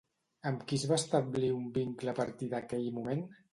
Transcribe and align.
Amb 0.51 0.63
qui 0.71 0.79
es 0.81 0.85
va 0.91 0.97
establir 1.01 1.53
un 1.59 1.69
vincle 1.77 2.13
a 2.15 2.19
partir 2.23 2.51
d'aquell 2.57 2.91
moment? 2.99 3.25